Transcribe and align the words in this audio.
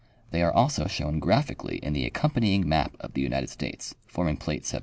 They 0.31 0.41
are 0.41 0.51
also 0.51 0.87
shown 0.87 1.19
graphically 1.19 1.77
in 1.77 1.93
the 1.93 2.07
accompanying 2.07 2.67
map 2.67 2.97
of 2.99 3.13
the 3.13 3.21
United 3.21 3.51
States 3.51 3.93
forming 4.07 4.35
plate 4.37 4.65
17. 4.65 4.79